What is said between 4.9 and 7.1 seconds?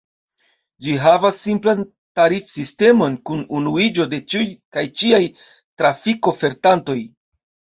ĉiaj trafikofertantoj.